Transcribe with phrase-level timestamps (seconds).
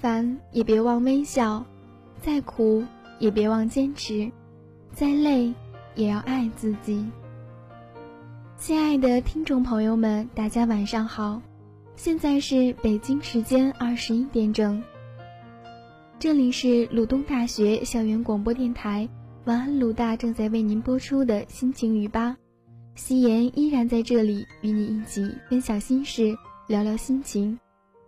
[0.00, 1.64] 烦也别忘微笑，
[2.22, 2.84] 再苦
[3.18, 4.30] 也别忘坚持，
[4.92, 5.52] 再累
[5.94, 7.04] 也要爱自己。
[8.56, 11.42] 亲爱的听众朋友们，大家晚上好，
[11.96, 14.82] 现在是北京时间二十一点整，
[16.18, 19.08] 这里是鲁东大学校园广播电台，
[19.44, 22.36] 晚安鲁大正在为您播出的心情语吧。
[22.94, 27.58] 夕颜依然在这里与你一起分享心事，聊聊心情，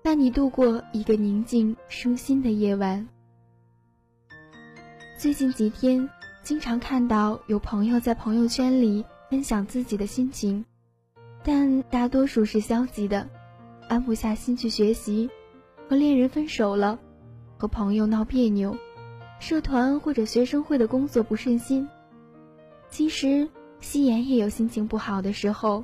[0.03, 3.07] 伴你度过一个宁静舒心的夜晚。
[5.19, 6.09] 最近几天，
[6.43, 10.65] 经常看到有朋友在朋友圈里分享自己的心情，
[11.45, 13.29] 但大多数是消极的，
[13.89, 15.29] 安不下心去学习，
[15.87, 16.99] 和恋人分手了，
[17.59, 18.75] 和朋友闹别扭，
[19.39, 21.87] 社团或者学生会的工作不顺心。
[22.89, 23.49] 其实。
[23.83, 25.83] 夕颜也有心情不好的时候，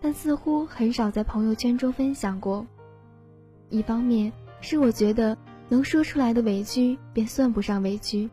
[0.00, 2.66] 但似乎很少在朋友圈中分享过。
[3.74, 5.36] 一方面是我觉得
[5.68, 8.30] 能说出来的委屈便算不上委屈，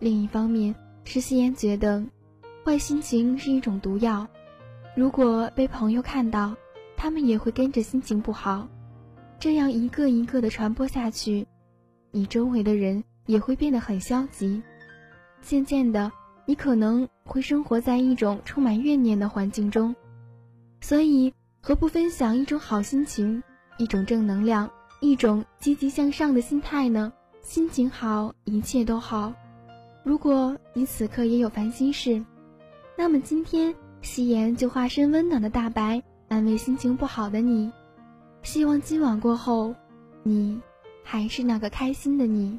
[0.00, 2.04] 另一方面是夕颜觉得，
[2.64, 4.26] 坏心情是一种毒药，
[4.96, 6.56] 如果被朋友看到，
[6.96, 8.66] 他们也会跟着心情不好，
[9.38, 11.46] 这样一个一个的传播下去，
[12.10, 14.60] 你周围的人也会变得很消极，
[15.40, 16.10] 渐渐的。
[16.48, 19.94] 你可能会生活在一种充满怨念的环境中，
[20.80, 23.42] 所以何不分享一种好心情，
[23.78, 27.12] 一种正能量，一种积极向上的心态呢？
[27.42, 29.32] 心情好，一切都好。
[30.02, 32.24] 如果你此刻也有烦心事，
[32.96, 37.70] 那么今天夕颜就化身温暖的大白，安慰心情不好的你。
[38.42, 39.74] 希望今晚过后，
[40.22, 40.60] 你
[41.02, 42.58] 还是那个开心的你。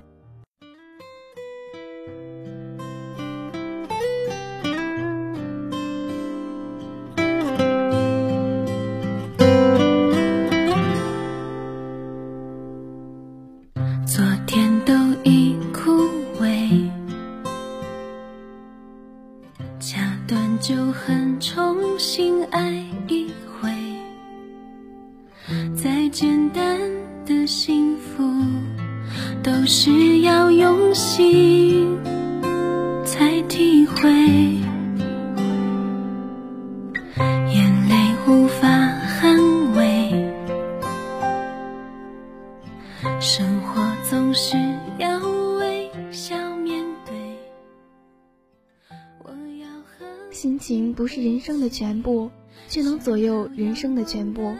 [51.47, 52.29] 生的全部，
[52.67, 54.53] 却能左右人生的全部。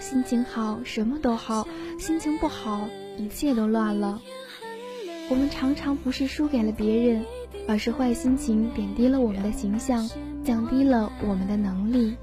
[0.00, 1.66] 心情好，什么都好；
[1.98, 2.86] 心情不好，
[3.16, 4.20] 一切都乱了。
[5.30, 7.24] 我们常常不是输给了别人，
[7.66, 10.06] 而是坏心情贬低了我们的形象，
[10.44, 12.14] 降低了我们的能力，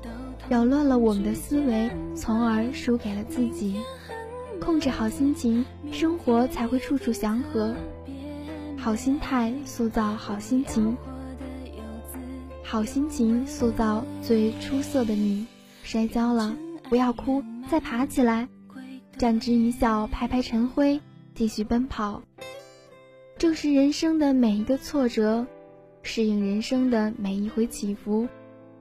[0.47, 3.77] 扰乱了我们的思维，从而输给了自己。
[4.61, 7.73] 控制好心情，生活才会处处祥和。
[8.77, 10.95] 好心态塑造好心情。
[12.69, 15.47] 好心情塑造最出色的你。
[15.83, 16.53] 摔跤了，
[16.89, 17.41] 不要哭，
[17.71, 18.49] 再爬起来，
[19.17, 20.99] 展翅一笑，拍拍尘灰，
[21.33, 22.21] 继续奔跑。
[23.37, 25.47] 正视人生的每一个挫折，
[26.01, 28.27] 适应人生的每一回起伏，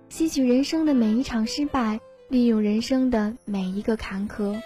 [0.08, 4.60] 吸取人生的每一场失败，利用人生的每一个坎坷，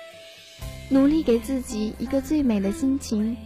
[0.89, 3.37] 努力给自己一个最美的心情，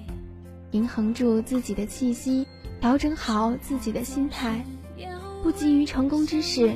[0.70, 2.46] 平衡住自己的气息，
[2.80, 4.64] 调整好自己的心态。
[5.44, 6.72] 不急于成功之事，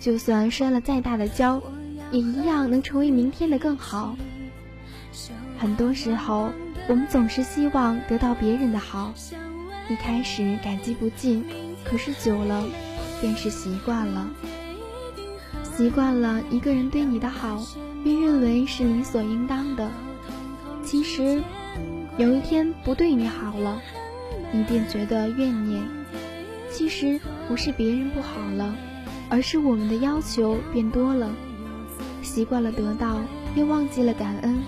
[0.00, 1.62] 就算摔了再大的跤，
[2.10, 4.16] 也一样能成为明天的更好。
[5.58, 6.48] 很多时候，
[6.88, 9.12] 我们总是希望得到别人的好，
[9.90, 11.44] 一开始感激不尽，
[11.84, 12.64] 可是久了，
[13.20, 14.30] 便是习惯了。
[15.76, 17.62] 习惯了一个人对你的好，
[18.02, 19.90] 便认为是理所应当的。
[20.82, 21.42] 其实，
[22.16, 23.78] 有一天不对你好了，
[24.52, 25.82] 你便觉得怨念。
[26.74, 28.74] 其实不是别人不好了，
[29.28, 31.30] 而是我们的要求变多了，
[32.20, 33.20] 习惯了得到，
[33.54, 34.60] 又忘记了感恩。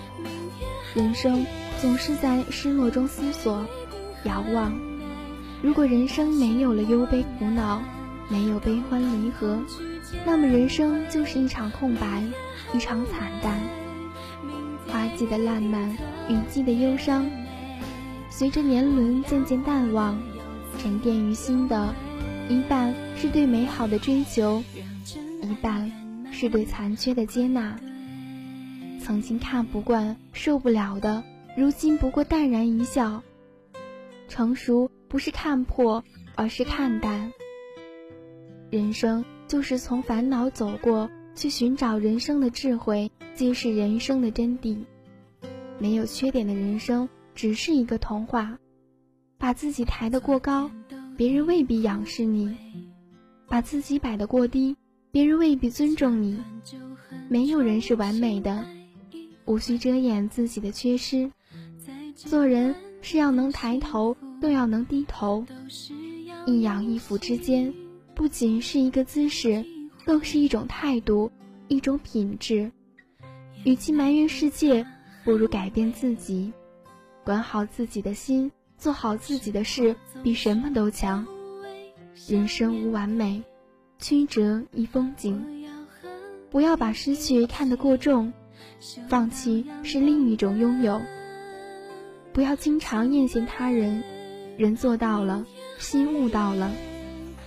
[0.95, 1.45] 人生
[1.81, 3.65] 总是在失落中思索、
[4.23, 4.73] 遥望。
[5.61, 7.81] 如果人生没有了忧悲苦恼，
[8.29, 9.59] 没有悲欢离合，
[10.25, 12.23] 那么人生就是一场空白，
[12.73, 13.59] 一场惨淡。
[14.87, 15.91] 花季的烂漫，
[16.29, 17.29] 雨季的忧伤，
[18.29, 20.17] 随着年轮渐渐淡忘。
[20.77, 21.93] 沉淀于心的，
[22.49, 24.63] 一半是对美好的追求，
[25.41, 25.91] 一半
[26.31, 27.79] 是对残缺的接纳。
[29.01, 31.23] 曾经看不惯、受不了的，
[31.55, 33.23] 如今不过淡然一笑。
[34.27, 36.03] 成熟不是看破，
[36.35, 37.31] 而是看淡。
[38.69, 44.77] 人生就是从烦恼走过去，寻找人生的智慧，揭示人生的真谛。
[45.79, 48.57] 没有缺点的人生只是一个童话。
[49.37, 50.69] 把自己抬得过高，
[51.15, 52.55] 别人未必仰视你；
[53.47, 54.75] 把自己摆得过低，
[55.11, 56.41] 别人未必尊重你。
[57.29, 58.65] 没有人是完美的，
[59.45, 61.31] 无需遮掩自己的缺失。
[62.15, 65.45] 做人是要能抬头，更要能低头。
[66.47, 67.73] 一仰一俯之间，
[68.15, 69.63] 不仅是一个姿势，
[70.03, 71.31] 更是一种态度，
[71.67, 72.71] 一种品质。
[73.65, 74.85] 与其埋怨世界，
[75.23, 76.51] 不如改变自己，
[77.23, 78.51] 管好自己的心。
[78.77, 81.25] 做好自己的事比什么都强。
[82.27, 83.43] 人生无完美，
[83.99, 85.65] 曲折亦风景。
[86.49, 88.31] 不要把失去看得过重，
[89.07, 91.01] 放弃是另一种拥有。
[92.33, 94.03] 不要经常艳羡他人，
[94.57, 95.45] 人做到了，
[95.79, 96.71] 心悟到了。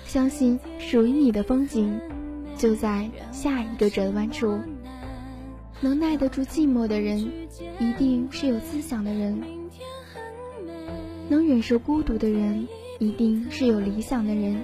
[0.05, 2.01] 相信属于你的风景，
[2.57, 4.59] 就在下一个转弯处。
[5.81, 7.21] 能耐得住寂寞的人，
[7.79, 9.60] 一定是有思想的人。
[11.31, 12.67] 能忍受孤独的人，
[12.99, 14.57] 一定是有理想的人；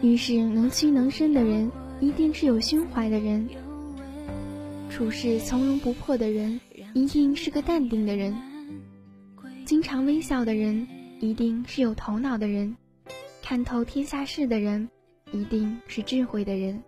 [0.00, 3.46] 遇事能屈能伸的人，一定是有胸怀的人；
[4.88, 6.58] 处事从容不迫的人，
[6.94, 8.32] 一定是个淡定的人；
[9.66, 10.88] 经常微笑的人，
[11.20, 12.74] 一定是有头脑的人；
[13.42, 14.88] 看透天下事的人，
[15.30, 16.82] 一定是智慧的人。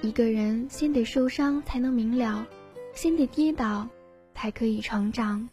[0.00, 2.46] 一个人先得受伤才能明了，
[2.94, 3.88] 先得跌倒，
[4.32, 5.48] 才可以成长。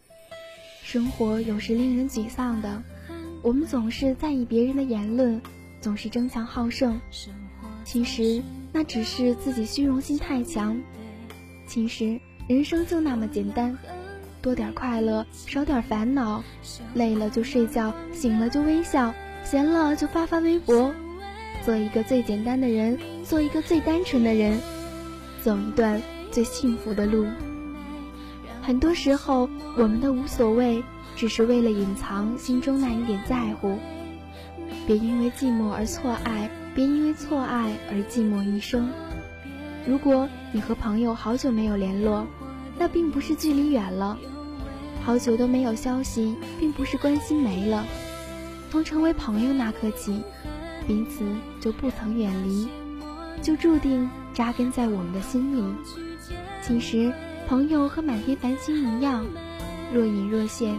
[0.91, 2.83] 生活有时令人沮丧的，
[3.41, 5.41] 我们总是在意别人的言论，
[5.79, 6.99] 总是争强好胜。
[7.85, 8.43] 其实
[8.73, 10.77] 那只是自己虚荣心太强。
[11.65, 13.77] 其实人生就那么简单，
[14.41, 16.43] 多点快乐，少点烦恼。
[16.93, 19.13] 累了就睡觉，醒了就微笑，
[19.45, 20.93] 闲了就发发微博。
[21.63, 24.59] 做一个最简单的人，做一个最单纯的人，
[25.41, 26.01] 走一段
[26.33, 27.25] 最幸福的路。
[28.61, 30.83] 很多时候，我们的无所谓，
[31.15, 33.79] 只是为了隐藏心中那一点在乎。
[34.85, 38.89] 别因为寂寞而错爱，别因为错爱而寂寞一生。
[39.87, 42.27] 如果你和朋友好久没有联络，
[42.77, 44.15] 那并不是距离远了；
[45.03, 47.83] 好久都没有消息，并不是关心没了。
[48.69, 50.21] 从成为朋友那刻起，
[50.87, 51.25] 彼此
[51.59, 52.67] 就不曾远离，
[53.41, 55.73] 就注定扎根在我们的心里。
[56.61, 57.11] 其实。
[57.51, 59.25] 朋友和满天繁星一样，
[59.93, 60.73] 若隐若现，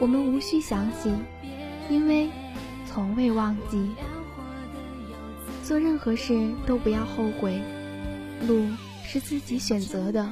[0.00, 1.12] 我们无需想起，
[1.90, 2.30] 因为
[2.86, 3.90] 从未忘记。
[5.62, 7.60] 做任何事都不要后悔，
[8.46, 8.64] 路
[9.04, 10.26] 是自己选择的，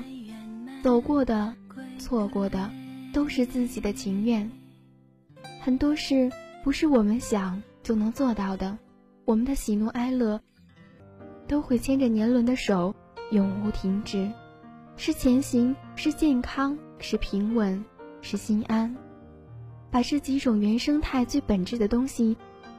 [0.83, 1.53] 走过的、
[1.99, 2.71] 错过的，
[3.13, 4.51] 都是自己的情愿。
[5.61, 6.33] 很多事
[6.65, 8.79] 不是我们想就能做到的，
[9.27, 10.41] 我们的喜怒哀乐
[11.47, 12.95] 都会牵着年轮的手，
[13.31, 14.27] 永无停止。
[14.99, 17.85] 是前行，是健康，是平稳，
[18.23, 18.97] 是心安。
[19.91, 22.37] 把这几种原生态最本质的东西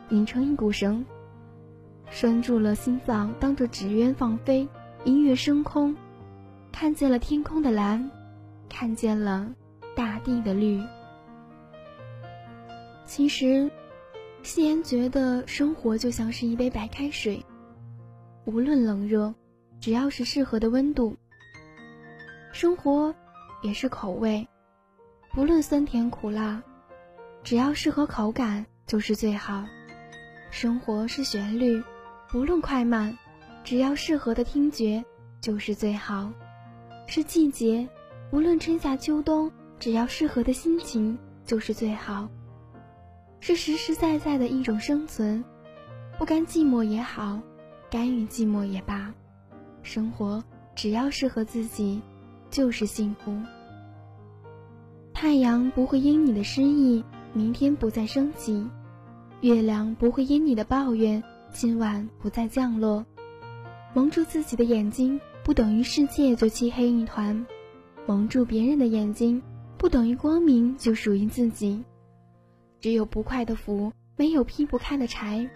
[0.09, 1.05] 拧成一股绳，
[2.09, 4.67] 拴住了心脏，当着纸鸢放飞，
[5.05, 5.95] 一跃升空，
[6.71, 8.09] 看见了天空的蓝，
[8.67, 9.53] 看见了
[9.95, 10.81] 大地的绿。
[13.05, 13.69] 其实，
[14.41, 17.45] 夕颜觉得生活就像是一杯白开水，
[18.45, 19.33] 无论冷热，
[19.79, 21.15] 只要是适合的温度。
[22.51, 23.13] 生活
[23.61, 24.47] 也是口味，
[25.31, 26.61] 不论酸甜苦辣，
[27.43, 29.63] 只要适合口感就是最好。
[30.49, 31.83] 生活是旋律，
[32.29, 33.15] 不论快慢，
[33.63, 35.03] 只要适合的听觉
[35.39, 36.31] 就是最好。
[37.05, 37.87] 是季节，
[38.31, 42.27] 无论春夏秋冬，只要适合的心情就是最好。
[43.39, 45.43] 是实实在在的一种生存，
[46.17, 47.39] 不甘寂寞也好，
[47.91, 49.13] 甘于寂寞也罢，
[49.83, 50.43] 生活
[50.75, 52.01] 只要适合自己。
[52.49, 53.35] 就是幸福。
[55.13, 58.67] 太阳不会因你的失意明天不再升起，
[59.41, 63.05] 月亮不会因你的抱怨今晚不再降落。
[63.93, 67.45] 蒙住自己的眼睛，不等于世界就漆黑一团；
[68.05, 69.41] 蒙住别人的眼睛，
[69.77, 71.83] 不等于光明就属于自己。
[72.79, 75.49] 只有不快的福，没有劈不开的柴；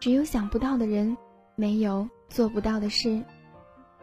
[0.00, 1.16] 只有想不到的人，
[1.56, 3.22] 没有做不到的事。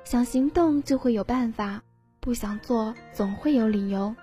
[0.04, 1.84] 想行动，就会有办法。
[2.20, 4.16] 不想做，总会有理由。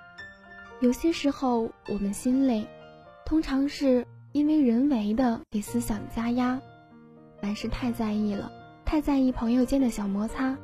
[0.80, 2.66] 有些时候我们心累，
[3.24, 6.60] 通常是因为人为的给思想加压。
[7.40, 8.52] 凡事太在意了，
[8.84, 10.56] 太在意朋友间的小摩擦，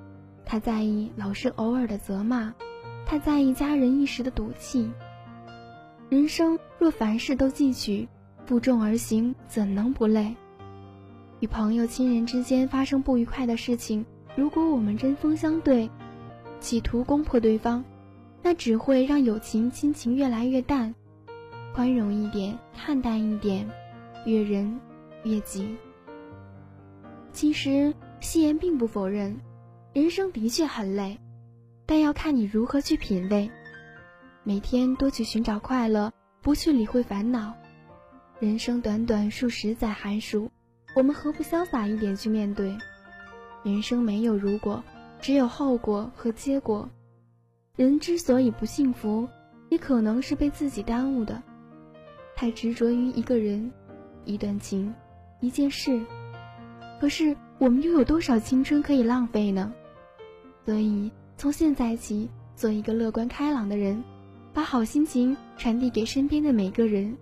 [0.45, 2.55] 太在意老师偶尔的责骂，
[3.07, 4.91] 太在意家人一时的赌气。
[6.11, 8.07] 人生若凡事都记取，
[8.45, 10.37] 负重而行，怎能不累？
[11.41, 14.05] 与朋友、亲人之间发生不愉快的事情，
[14.37, 15.91] 如果我们针锋相对。
[16.63, 17.83] 企图攻破对方，
[18.41, 20.95] 那只会让友情亲情越来越淡。
[21.75, 23.69] 宽容一点，看淡一点，
[24.25, 24.81] 越人
[25.25, 25.77] 越己。
[27.33, 29.41] 其实，夕颜并不否认，
[29.93, 31.19] 人生的确很累，
[31.85, 33.51] 但要看你如何去品味。
[34.45, 37.55] 每天多去寻找快乐，不去理会烦恼。
[38.39, 40.51] 人生短短数十载寒暑，
[40.95, 42.77] 我们何不潇洒一点去面对？
[43.65, 44.83] 人生没有如果，
[45.23, 46.87] 只有后果和结果。
[47.77, 49.27] 人之所以不幸福，
[49.71, 51.43] 也可能是被自己耽误的，
[52.37, 53.73] 太执着于一个人、
[54.27, 54.93] 一段情、
[55.41, 55.99] 一件事。
[57.01, 59.73] 可是我们又有多少青春可以浪费呢？
[60.67, 64.05] 所以从现在起，做一个乐观开朗的人。
[64.55, 67.17] 把好心情传递给身边的每个人，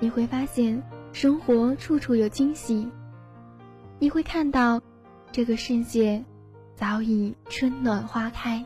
[0.00, 0.82] 你会发现
[1.14, 2.86] 生活处处有惊喜。
[3.98, 4.78] 你会看到，
[5.32, 6.22] 这个世界
[6.78, 8.64] 早已春暖花开。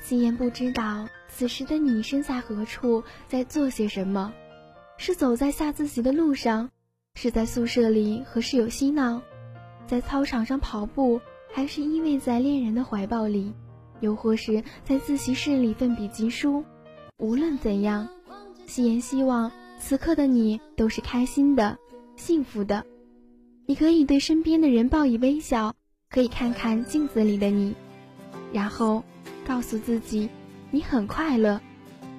[0.00, 4.32] 夕颜不知道此时的你身在何处，在做些什么？
[4.96, 6.70] 是走在下自习的路上，
[7.16, 9.20] 是在宿舍里和室友嬉闹，
[9.88, 11.20] 在操场上跑步，
[11.52, 13.52] 还是依偎在恋人的怀抱里，
[14.00, 16.62] 又或是在自习室里奋笔疾书？
[17.18, 18.06] 无论怎样，
[18.66, 21.76] 夕颜希望此刻的你都是开心的、
[22.14, 22.84] 幸福的。
[23.66, 25.74] 你可以对身边的人报以微笑，
[26.10, 27.74] 可以看看镜子里的你，
[28.52, 29.02] 然后。
[29.46, 30.28] 告诉自己，
[30.70, 31.58] 你很快乐。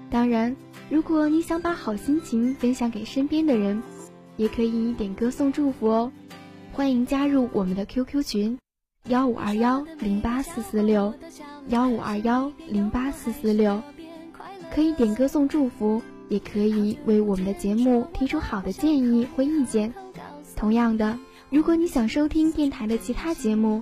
[0.09, 0.55] 当然，
[0.89, 3.83] 如果你想把好心情分享给身边的人，
[4.35, 6.11] 也可以点歌送祝福哦。
[6.73, 8.57] 欢迎加入我们的 QQ 群：
[9.07, 11.13] 幺五二幺零八四四六
[11.67, 13.81] 幺五二幺零八四四六。
[14.73, 19.93] 可以点歌送祝福，也可以为我们的节目提出好的建议或意见。
[20.55, 21.17] 同样的，
[21.49, 23.81] 如果你想收听电台的其他节目。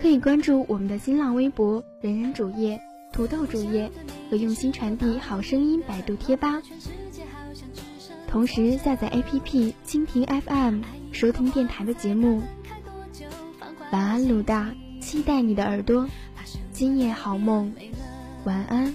[0.00, 2.80] 可以关注我们的新浪微博“人人主页”、
[3.14, 3.88] “土豆主页”
[4.28, 6.60] 和“用心传递好声音”百度贴吧，
[8.26, 10.80] 同时下载 APP 蜻蜓 FM
[11.12, 12.42] 收听电台的节目。
[13.92, 16.08] 晚安，鲁大，期待你的耳朵，
[16.72, 17.72] 今夜好梦，
[18.44, 18.92] 晚安。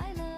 [0.00, 0.29] 快乐？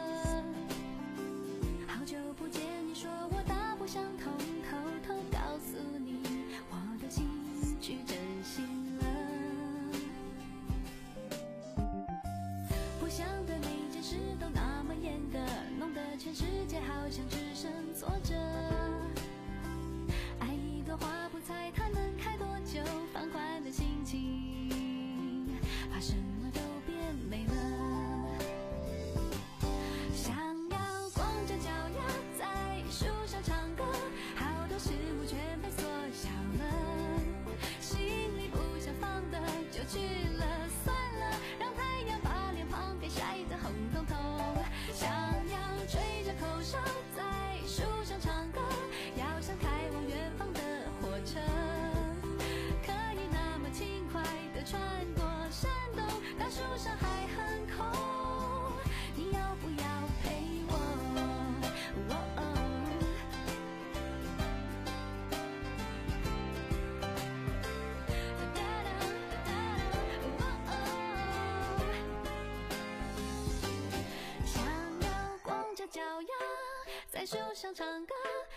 [77.23, 78.13] 在树上唱歌，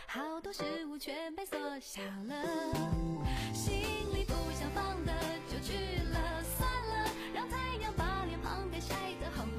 [0.08, 2.74] 好多事物全被缩小了。
[3.54, 3.76] 心
[4.12, 5.14] 里不想放的
[5.48, 9.55] 就去了，算了，让太阳把脸庞给晒得红。